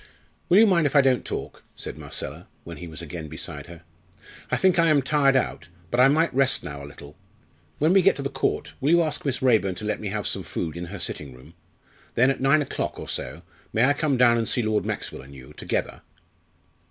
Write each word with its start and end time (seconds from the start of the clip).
"Will 0.49 0.57
you 0.57 0.65
mind 0.65 0.87
if 0.87 0.95
I 0.95 1.01
don't 1.01 1.23
talk?" 1.23 1.63
said 1.75 1.95
Marcella, 1.95 2.47
when 2.63 2.77
he 2.77 2.87
was 2.87 3.03
again 3.03 3.27
beside 3.27 3.67
her. 3.67 3.83
"I 4.49 4.57
think 4.57 4.79
I 4.79 4.87
am 4.87 5.03
tired 5.03 5.35
out, 5.35 5.67
but 5.91 5.99
I 5.99 6.07
might 6.07 6.33
rest 6.33 6.63
now 6.63 6.83
a 6.83 6.87
little. 6.89 7.15
When 7.77 7.93
we 7.93 8.01
get 8.01 8.15
to 8.15 8.23
the 8.23 8.29
Court, 8.31 8.73
will 8.81 8.89
you 8.89 9.03
ask 9.03 9.23
Miss 9.25 9.43
Raeburn 9.43 9.75
to 9.75 9.85
let 9.85 9.99
me 9.99 10.07
have 10.07 10.25
some 10.25 10.41
food 10.41 10.75
in 10.75 10.85
her 10.85 10.97
sitting 10.97 11.35
room? 11.35 11.53
Then, 12.15 12.31
at 12.31 12.41
nine 12.41 12.63
o'clock 12.63 12.97
or 12.99 13.07
so, 13.07 13.43
may 13.73 13.85
I 13.85 13.93
come 13.93 14.17
down 14.17 14.39
and 14.39 14.49
see 14.49 14.63
Lord 14.63 14.87
Maxwell 14.87 15.21
and 15.21 15.35
you 15.35 15.53
together?" 15.53 16.01